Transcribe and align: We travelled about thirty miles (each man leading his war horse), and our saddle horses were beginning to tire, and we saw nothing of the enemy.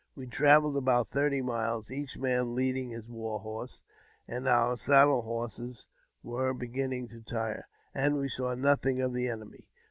We 0.15 0.25
travelled 0.25 0.77
about 0.77 1.11
thirty 1.11 1.43
miles 1.43 1.91
(each 1.91 2.17
man 2.17 2.55
leading 2.55 2.89
his 2.89 3.07
war 3.07 3.39
horse), 3.39 3.83
and 4.27 4.47
our 4.47 4.75
saddle 4.75 5.21
horses 5.21 5.85
were 6.23 6.55
beginning 6.55 7.07
to 7.09 7.21
tire, 7.21 7.67
and 7.93 8.17
we 8.17 8.27
saw 8.27 8.55
nothing 8.55 8.99
of 8.99 9.13
the 9.13 9.27
enemy. 9.29 9.67